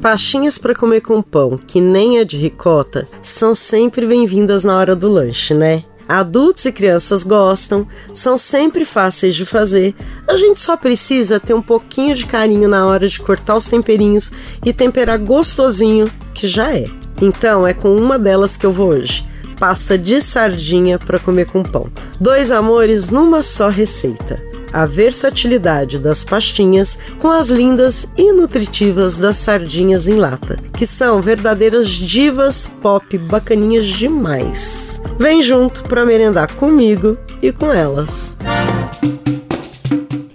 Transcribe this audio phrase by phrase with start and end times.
[0.00, 4.96] Pastinhas para comer com pão, que nem a de ricota, são sempre bem-vindas na hora
[4.96, 5.84] do lanche, né?
[6.08, 9.94] Adultos e crianças gostam, são sempre fáceis de fazer.
[10.26, 14.32] A gente só precisa ter um pouquinho de carinho na hora de cortar os temperinhos
[14.64, 16.86] e temperar gostosinho, que já é.
[17.20, 19.22] Então é com uma delas que eu vou hoje.
[19.58, 21.92] Pasta de sardinha para comer com pão.
[22.18, 29.36] Dois amores numa só receita a versatilidade das pastinhas com as lindas e nutritivas das
[29.36, 35.02] sardinhas em lata, que são verdadeiras divas pop bacaninhas demais.
[35.18, 38.36] Vem junto para merendar comigo e com elas.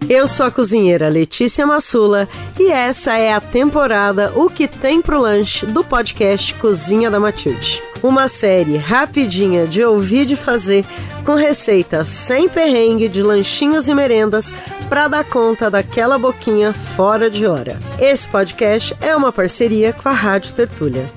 [0.07, 5.19] Eu sou a cozinheira Letícia Massula e essa é a temporada O que tem pro
[5.19, 7.81] lanche do podcast Cozinha da Matilde.
[8.03, 10.85] Uma série rapidinha de ouvir e de fazer
[11.25, 14.53] com receitas sem perrengue de lanchinhos e merendas
[14.87, 17.79] para dar conta daquela boquinha fora de hora.
[17.99, 21.11] Esse podcast é uma parceria com a Rádio Tertúlia.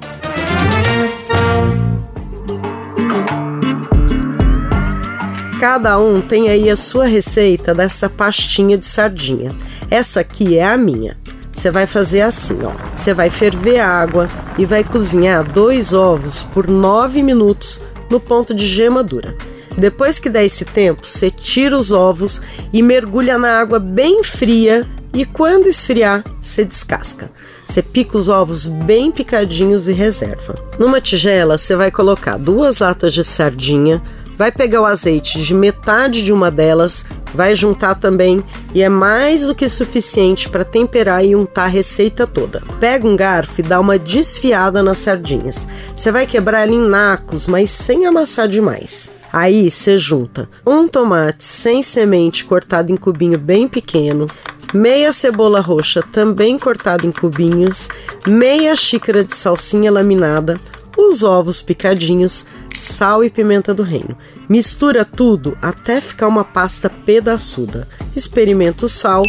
[5.60, 9.54] Cada um tem aí a sua receita dessa pastinha de sardinha.
[9.90, 11.18] Essa aqui é a minha.
[11.52, 12.70] Você vai fazer assim, ó.
[12.96, 18.54] Você vai ferver a água e vai cozinhar dois ovos por 9 minutos no ponto
[18.54, 19.36] de gema dura.
[19.78, 24.84] Depois que der esse tempo, você tira os ovos e mergulha na água bem fria
[25.14, 27.30] e quando esfriar, você descasca.
[27.66, 30.56] Você pica os ovos bem picadinhos e reserva.
[30.78, 34.02] Numa tigela, você vai colocar duas latas de sardinha,
[34.36, 38.42] vai pegar o azeite de metade de uma delas, vai juntar também
[38.74, 42.62] e é mais do que suficiente para temperar e untar a receita toda.
[42.80, 45.68] Pega um garfo e dá uma desfiada nas sardinhas.
[45.94, 49.16] Você vai quebrar ela em nacos, mas sem amassar demais.
[49.32, 54.26] Aí você junta um tomate sem semente cortado em cubinho bem pequeno,
[54.72, 57.88] meia cebola roxa também cortada em cubinhos,
[58.26, 60.58] meia xícara de salsinha laminada,
[60.96, 62.44] os ovos picadinhos,
[62.76, 64.16] sal e pimenta do reino.
[64.48, 67.86] Mistura tudo até ficar uma pasta pedaçuda.
[68.16, 69.22] Experimenta o sal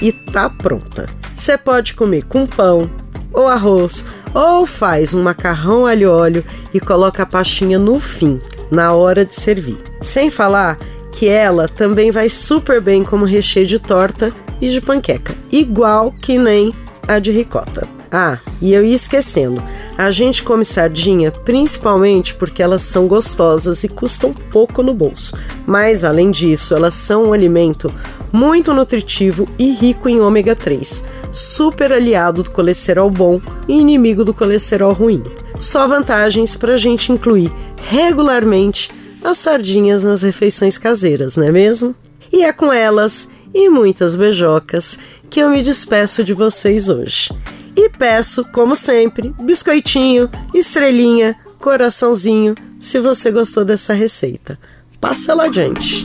[0.00, 1.06] e tá pronta.
[1.34, 2.90] Você pode comer com pão
[3.32, 4.04] ou arroz,
[4.34, 8.38] ou faz um macarrão alho óleo e coloca a pastinha no fim,
[8.72, 9.78] na hora de servir.
[10.00, 10.78] Sem falar
[11.12, 16.38] que ela também vai super bem como recheio de torta e de panqueca, igual que
[16.38, 16.74] nem
[17.06, 17.86] a de ricota.
[18.10, 19.62] Ah, e eu ia esquecendo,
[19.96, 25.34] a gente come sardinha principalmente porque elas são gostosas e custam pouco no bolso.
[25.66, 27.92] Mas além disso, elas são um alimento
[28.30, 34.34] muito nutritivo e rico em ômega 3, super aliado do colesterol bom e inimigo do
[34.34, 35.22] colesterol ruim.
[35.62, 38.90] Só vantagens para a gente incluir regularmente
[39.22, 41.94] as sardinhas nas refeições caseiras, não é mesmo?
[42.32, 44.98] E é com elas e muitas beijocas
[45.30, 47.30] que eu me despeço de vocês hoje.
[47.76, 54.58] E peço, como sempre, biscoitinho, estrelinha, coraçãozinho, se você gostou dessa receita.
[55.00, 56.04] Passa ela adiante.